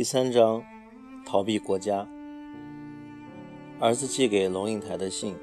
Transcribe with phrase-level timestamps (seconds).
[0.00, 0.64] 第三章，
[1.26, 2.08] 逃避国家。
[3.78, 5.36] 儿子寄给龙应台的信，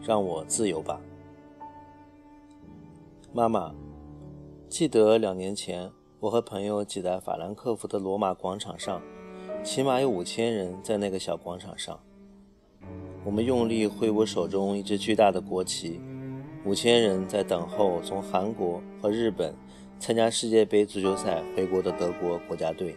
[0.00, 1.00] 让我自由吧。
[3.32, 3.74] 妈妈，
[4.68, 5.90] 记得两年前，
[6.20, 9.02] 我和朋友挤在法兰克福的罗马广场上，
[9.64, 11.98] 起码有五千人在那个小广场上。
[13.24, 16.00] 我们用力挥舞手中一只巨大的国旗，
[16.64, 19.52] 五千人在等候从韩国和日本
[19.98, 22.96] 参加世界杯足球赛回国的德国国家队。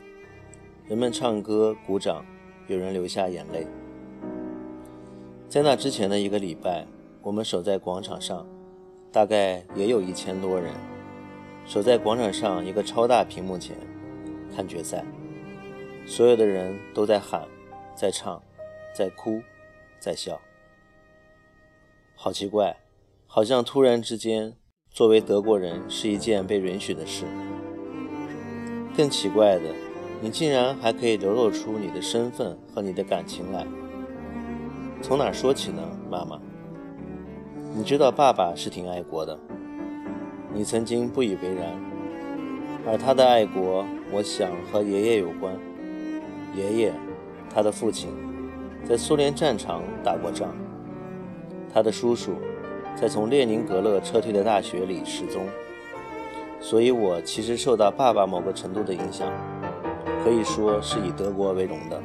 [0.90, 2.26] 人们唱歌、鼓掌，
[2.66, 3.68] 有人流下眼泪。
[5.48, 6.84] 在那之前的一个礼拜，
[7.22, 8.44] 我们守在广场上，
[9.12, 10.74] 大概也有一千多人，
[11.64, 13.78] 守在广场上一个超大屏幕前
[14.56, 15.06] 看决赛。
[16.08, 17.48] 所有的人都在喊，
[17.94, 18.42] 在唱，
[18.92, 19.40] 在哭，
[20.00, 20.42] 在笑。
[22.16, 22.76] 好奇怪，
[23.28, 24.56] 好像突然之间，
[24.90, 27.26] 作为德国人是一件被允许的事。
[28.98, 29.66] 更奇怪的。
[30.22, 33.66] 你竟然还可以流露出你的身份和你的感情来，
[35.02, 36.38] 从哪说起呢，妈妈？
[37.74, 39.40] 你知道爸爸是挺爱国的，
[40.54, 41.72] 你曾经不以为然，
[42.86, 45.56] 而他的爱国，我想和爷爷有关。
[46.54, 46.94] 爷爷，
[47.50, 48.10] 他的父亲，
[48.84, 50.54] 在苏联战场打过仗，
[51.74, 52.34] 他的叔叔，
[53.00, 55.44] 在从列宁格勒撤退的大学里失踪，
[56.60, 59.32] 所以我其实受到爸爸某个程度的影响。
[60.24, 62.02] 可以说是以德国为荣的，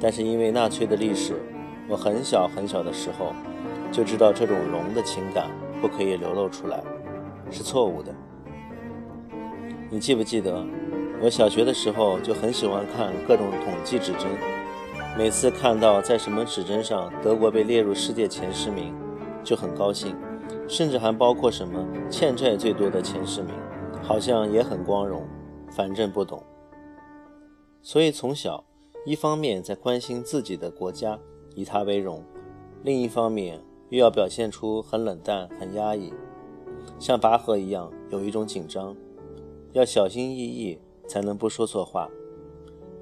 [0.00, 1.34] 但是因为纳粹的历史，
[1.88, 3.32] 我很小很小的时候
[3.90, 5.50] 就知道这种荣的情感
[5.80, 6.82] 不可以流露出来，
[7.50, 8.14] 是错误的。
[9.90, 10.64] 你记不记得，
[11.22, 14.28] 我小学的时候就很喜欢看各种统计指针，
[15.16, 18.94] 每次看到在什么指针上德国被列入世界前十名，
[19.42, 20.14] 就很高兴，
[20.68, 23.54] 甚至还包括什么欠债最多的前十名，
[24.02, 25.26] 好像也很光荣，
[25.70, 26.42] 反正不懂。
[27.88, 28.62] 所以从小，
[29.06, 31.18] 一方面在关心自己的国家，
[31.54, 32.20] 以它为荣；
[32.82, 36.12] 另一方面又要表现出很冷淡、很压抑，
[36.98, 38.94] 像拔河一样，有一种紧张，
[39.72, 42.10] 要小心翼翼才能不说错话。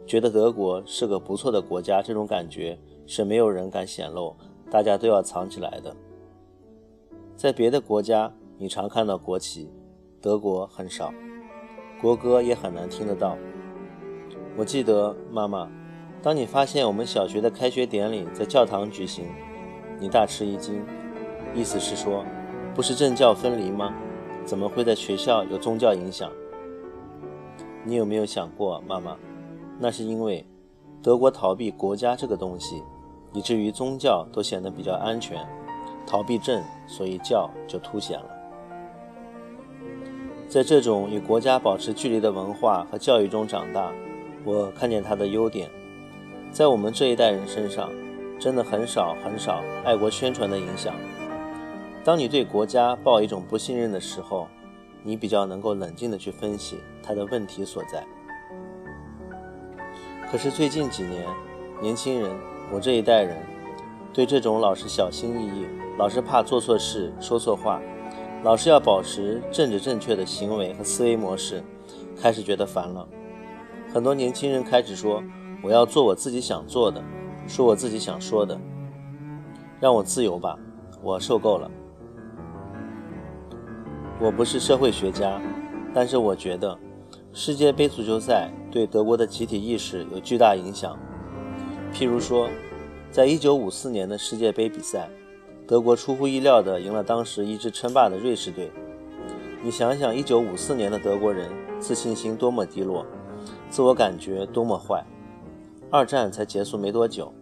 [0.06, 4.36] 觉得德国是个不错的国家，这种感觉是没有人敢显露，
[4.70, 5.96] 大家都要藏起来的。
[7.34, 9.68] 在别的国家，你常看到国旗，
[10.20, 11.12] 德国很少，
[12.00, 13.36] 国歌也很难听得到。
[14.58, 15.68] 我记得妈妈，
[16.22, 19.26] 当你发现我们小学的开学典礼在教堂举行，
[20.00, 20.82] 你大吃一惊，
[21.54, 22.24] 意思是说，
[22.74, 23.92] 不是政教分离吗？
[24.46, 26.30] 怎么会在学校有宗教影响？
[27.84, 29.14] 你有没有想过，妈妈，
[29.78, 30.46] 那是因为
[31.02, 32.82] 德国逃避国家这个东西，
[33.34, 35.46] 以至于宗教都显得比较安全，
[36.06, 38.26] 逃避政，所以教就凸显了。
[40.48, 43.92] 在这种与国家保持距离的文化和教育中长大。
[44.46, 45.68] 我看见他的优点，
[46.52, 47.90] 在我们这一代人身上，
[48.38, 50.94] 真的很少很少爱国宣传的影响。
[52.04, 54.46] 当你对国家抱一种不信任的时候，
[55.02, 58.06] 你比较能够冷静地去分析他的问题所在。
[60.30, 61.26] 可是最近几年，
[61.82, 62.30] 年轻人，
[62.72, 63.36] 我这一代人，
[64.12, 65.66] 对这种老是小心翼翼、
[65.98, 67.82] 老是怕做错事、说错话、
[68.44, 71.64] 老是要保持政治正确的行为和思维模式，
[72.22, 73.04] 开始觉得烦了。
[73.92, 75.22] 很多年轻人开始说
[75.62, 77.02] ：“我要做我自己想做的，
[77.46, 78.58] 说我自己想说的，
[79.80, 80.58] 让我自由吧，
[81.02, 81.70] 我受够了。”
[84.20, 85.40] 我不是社会学家，
[85.94, 86.78] 但是我觉得
[87.32, 90.96] 世界杯足球赛对德国的集体意识有巨大影响。
[91.92, 92.48] 譬如说，
[93.10, 95.08] 在1954年的世界杯比赛，
[95.66, 98.70] 德国出乎意料地赢了当时一支称霸的瑞士队。
[99.62, 103.04] 你想想，1954年的德国人自信心多么低落。
[103.68, 105.04] 自我感觉多么坏！
[105.90, 107.32] 二战才结束没多久，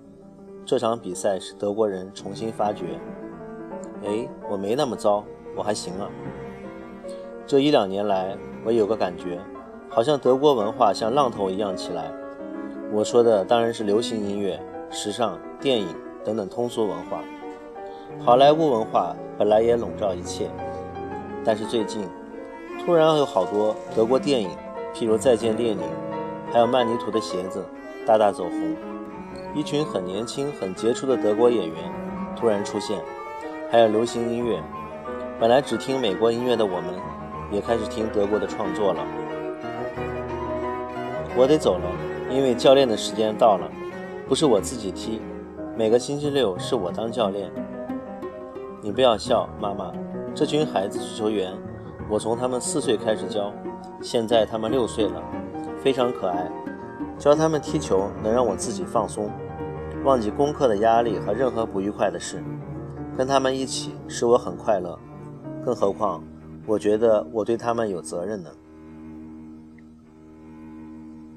[0.65, 2.99] 这场比赛使德国人重新发觉：
[4.05, 5.23] 哎，我没那么糟，
[5.55, 6.09] 我还行啊。
[7.47, 9.39] 这一两年来，我有个感觉，
[9.89, 12.11] 好像德国文化像浪头一样起来。
[12.93, 14.61] 我说的当然是流行音乐、
[14.91, 15.87] 时尚、电影
[16.25, 17.23] 等等通俗文化。
[18.25, 20.49] 好莱坞文化本来也笼罩一切，
[21.45, 22.09] 但是最近，
[22.85, 24.51] 突然有好多德国电影，
[24.95, 25.83] 譬如《再见列宁》。
[26.53, 27.65] 还有曼尼图的鞋子
[28.07, 28.77] 大大走红，
[29.55, 31.77] 一群很年轻、很杰出的德国演员
[32.37, 33.01] 突然出现，
[33.71, 34.63] 还有流行音乐。
[35.41, 36.95] 本来只听美国音乐的我们，
[37.51, 39.05] 也开始听德国的创作了。
[41.37, 41.91] 我得走了，
[42.31, 43.69] 因为教练的时间到了，
[44.29, 45.21] 不是我自己踢，
[45.77, 47.51] 每个星期六是我当教练。
[48.81, 49.93] 你不要笑，妈妈，
[50.35, 51.53] 这群孩子足球员，
[52.09, 53.53] 我从他们四岁开始教，
[54.01, 55.21] 现在他们六岁了。
[55.85, 56.51] 非常可爱，
[57.19, 59.31] 教他们踢球能让我自己放松，
[60.03, 62.43] 忘记功课的压力和任何不愉快的事。
[63.15, 64.99] 跟他们一起使我很快乐，
[65.63, 66.25] 更何况
[66.67, 68.49] 我觉得我对他们有责任呢。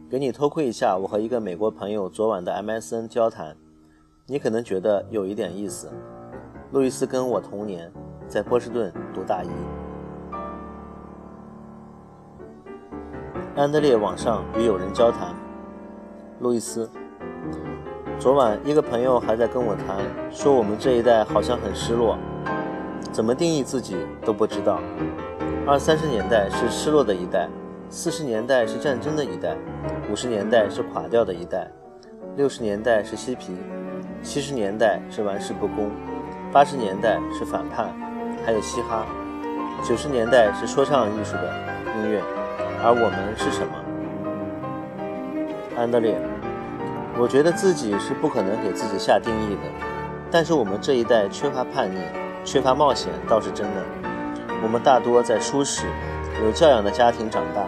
[0.10, 3.54] 给你偷窥一下我和一个美国朋友昨晚的 MSN 交谈，
[4.28, 5.90] 你可能觉得有一点意思。
[6.72, 7.92] 路易斯跟我同年，
[8.30, 9.50] 在波士顿读大一。
[13.58, 15.34] 安德烈网上与友人交谈，
[16.42, 16.88] 路易斯。
[18.20, 19.98] 昨晚一个朋友还在跟我谈，
[20.30, 22.20] 说我们这一代好像很失落，
[23.12, 24.80] 怎么定义自己都不知道。
[25.66, 27.50] 二三十年代是失落的一代，
[27.90, 29.58] 四十年代是战争的一代，
[30.12, 31.68] 五十年代是垮掉的一代，
[32.36, 33.58] 六十年代是嬉皮，
[34.22, 35.90] 七十年代是玩世不恭，
[36.52, 37.92] 八十年代是反叛，
[38.46, 39.04] 还有嘻哈，
[39.84, 41.52] 九十年代是说唱艺术的
[41.98, 42.22] 音乐，
[42.84, 43.74] 而我们是什么？
[45.76, 46.16] 安德烈。
[47.20, 49.62] 我觉得自己是不可能给自己下定义的，
[50.30, 51.98] 但是我们这一代缺乏叛逆，
[52.46, 53.84] 缺乏冒险倒是真的。
[54.62, 55.88] 我们大多在舒适、
[56.44, 57.66] 有教养的家庭长大，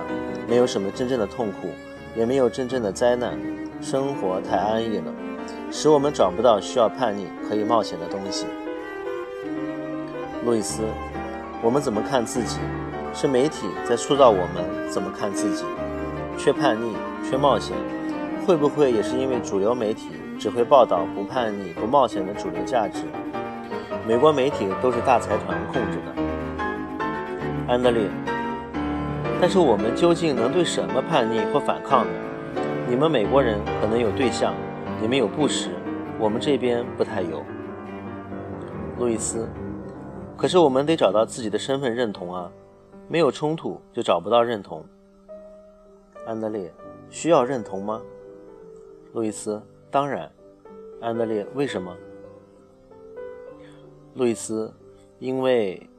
[0.47, 1.69] 没有什么真正的痛苦，
[2.15, 3.39] 也没有真正的灾难，
[3.81, 5.11] 生活太安逸了，
[5.71, 8.45] 使我们找不到需要叛逆、可以冒险的东西。
[10.45, 10.83] 路易斯，
[11.63, 12.59] 我们怎么看自己？
[13.13, 15.65] 是媒体在塑造我们怎么看自己？
[16.37, 16.95] 缺叛逆，
[17.27, 17.75] 缺冒险。
[18.45, 20.09] 会不会也是因为主流媒体
[20.39, 23.03] 只会报道不叛逆、不冒险的主流价值？
[24.07, 26.21] 美国媒体都是大财团控制的。
[27.67, 28.09] 安德烈，
[29.39, 32.11] 但是我们究竟能对什么叛逆或反抗呢？
[32.89, 34.55] 你们美国人可能有对象，
[34.99, 35.69] 你们有布什，
[36.17, 37.43] 我们这边不太有。
[38.97, 39.47] 路易斯，
[40.35, 42.49] 可是我们得找到自己的身份认同啊，
[43.09, 44.85] 没有冲突就找不到认同。
[46.27, 46.71] 安德烈，
[47.09, 47.99] 需要认同吗？
[49.13, 49.59] 路易斯，
[49.89, 50.31] 当然，
[51.01, 51.97] 安德烈，为什么？
[54.13, 54.71] 路易斯，
[55.17, 55.89] 因为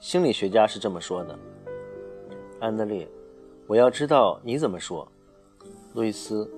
[0.00, 1.38] 心理学家是这么说的。
[2.58, 3.08] 安德烈，
[3.68, 5.06] 我要知道你怎么说。
[5.94, 6.50] 路易斯，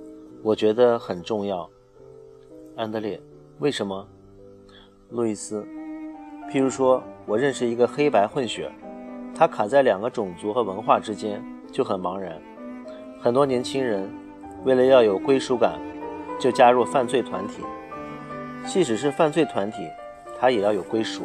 [0.42, 1.68] 我觉得很重要。
[2.76, 3.20] 安德烈，
[3.58, 4.08] 为什么？
[5.10, 5.62] 路易斯，
[6.50, 8.72] 譬如说，我认识一个黑白混血，
[9.34, 12.40] 他卡在两个种族和文化之间，就很茫然。
[13.20, 14.08] 很多年轻人。
[14.64, 15.76] 为了要有归属感，
[16.38, 17.64] 就加入犯罪团体。
[18.64, 19.88] 即使是犯罪团体，
[20.38, 21.24] 他也要有归属。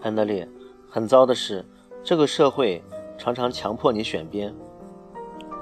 [0.00, 0.48] 安德烈，
[0.88, 1.62] 很糟的是，
[2.02, 2.82] 这个社会
[3.18, 4.50] 常常强迫你选边。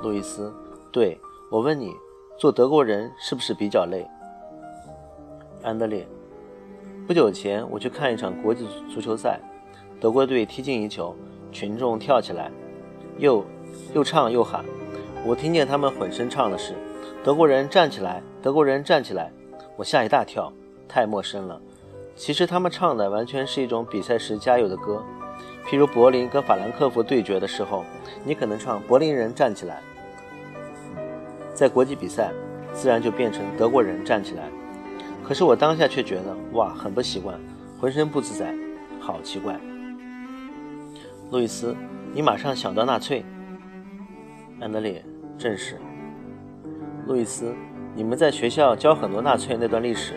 [0.01, 0.55] 路易斯，
[0.93, 1.19] 对
[1.51, 1.93] 我问你，
[2.39, 4.07] 做德国人是不是比较累？
[5.65, 6.07] 安德烈，
[7.05, 9.41] 不久前我去看一场国际足球赛，
[9.99, 11.17] 德国队踢进一球，
[11.51, 12.51] 群众跳起来，
[13.19, 13.45] 又
[13.95, 14.65] 又唱又喊。
[15.25, 16.75] 我听见他们混声唱的是
[17.25, 19.33] “德国人站起来，德国人站起来”，
[19.77, 20.53] 我吓一大跳，
[20.87, 21.61] 太陌生了。
[22.15, 25.03] 其实他们唱的完全是一种比赛时加油的歌，
[25.67, 27.85] 譬如柏林跟法兰克福对决的时候，
[28.23, 29.81] 你可能唱“柏林人站起来”。
[31.55, 32.31] 在国际比赛，
[32.73, 34.45] 自然就变成“德国人站起来”。
[35.25, 37.37] 可是我当下却觉得，哇，很不习惯，
[37.81, 38.55] 浑身不自在，
[39.01, 39.59] 好奇怪。
[41.29, 41.75] 路易斯，
[42.13, 43.25] 你马上想到纳粹，
[44.61, 45.05] 安德烈。
[45.37, 45.77] 正是，
[47.07, 47.55] 路易斯，
[47.95, 50.15] 你们在学校教很多纳粹那段历史。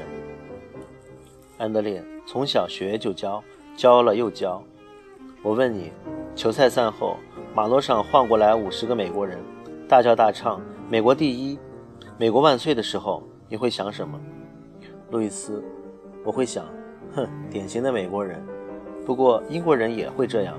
[1.58, 3.44] 安德烈从小学就教，
[3.76, 4.64] 教了又教。
[5.42, 5.92] 我问你，
[6.36, 7.18] 球赛散后，
[7.56, 9.40] 马路上晃过来五十个美国人，
[9.90, 11.60] 大叫大唱“美国第一，
[12.18, 14.18] 美国万岁”的时候，你会想什么？
[15.10, 15.62] 路易斯，
[16.24, 16.64] 我会想，
[17.16, 18.42] 哼，典型的美国人。
[19.06, 20.56] 不过英国人也会这样。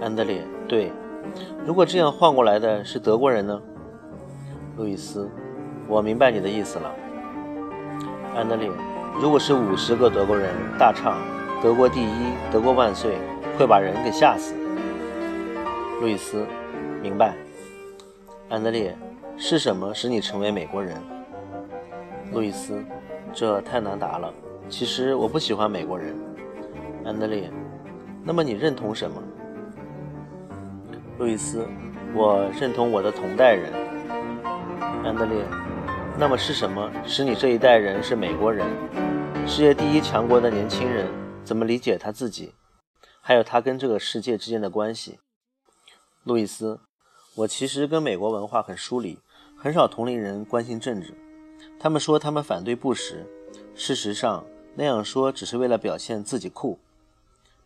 [0.00, 0.92] 安德烈，对。
[1.64, 3.60] 如果这样换过来的是德国人呢？
[4.76, 5.30] 路易斯，
[5.88, 6.92] 我明白你的意思了。
[8.34, 8.68] 安德烈，
[9.20, 11.18] 如果是五十个德国人大唱
[11.62, 13.16] “德国第一，德国万岁”，
[13.56, 14.54] 会把人给吓死。
[16.00, 16.44] 路易斯，
[17.00, 17.34] 明白。
[18.50, 18.94] 安德烈，
[19.36, 20.96] 是什么使你成为美国人？
[22.32, 22.84] 路易斯，
[23.32, 24.32] 这太难答了。
[24.68, 26.14] 其实我不喜欢美国人。
[27.04, 27.50] 安德烈，
[28.22, 29.22] 那么你认同什么？
[31.16, 31.64] 路易斯，
[32.12, 33.72] 我认同我的同代人。
[35.04, 35.46] 安德烈，
[36.18, 38.66] 那么是什么使你这一代人是美国人？
[39.46, 41.06] 世界第一强国的年轻人
[41.44, 42.52] 怎么理解他自己？
[43.20, 45.20] 还有他跟这个世界之间的关系？
[46.24, 46.80] 路易斯，
[47.36, 49.20] 我其实跟美国文化很疏离，
[49.56, 51.14] 很少同龄人关心政治。
[51.78, 53.24] 他们说他们反对布什，
[53.76, 54.44] 事实上
[54.74, 56.80] 那样说只是为了表现自己酷。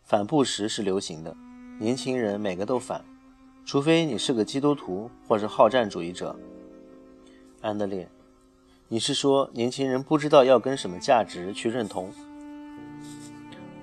[0.03, 1.35] 反布什是流行的，
[1.79, 3.03] 年轻人每个都反。
[3.69, 6.35] 除非你是个基督徒或是好战主义者，
[7.61, 8.09] 安德烈，
[8.87, 12.09] 你是说年轻人不知道要跟什么价值去认同？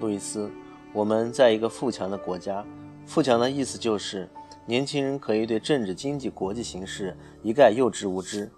[0.00, 0.50] 路易斯，
[0.92, 2.66] 我们在一个富强的国家，
[3.06, 4.28] 富强的意思就是
[4.66, 8.50] 年轻人可以对政治、经济、国际形势一概幼稚无知，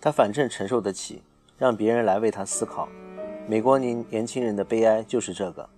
[0.00, 1.20] 他反正承受得起，
[1.58, 2.88] 让别人来为他思考。
[3.46, 5.68] 美国年年轻人的悲哀就是这个，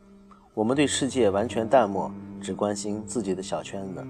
[0.55, 2.09] 我们对世界完全淡漠，
[2.41, 4.07] 只关心自己的小圈子。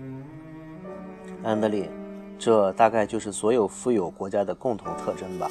[1.45, 1.91] 安德烈，
[2.39, 5.49] 这大概就是所有富有国家的共同特征吧。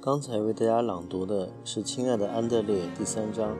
[0.00, 3.54] 刚才为大家朗读的是《亲爱的安德烈》第三章，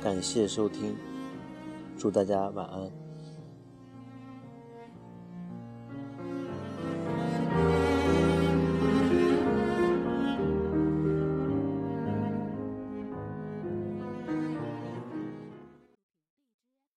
[0.00, 0.96] 感谢收听，
[1.98, 3.09] 祝大家晚安。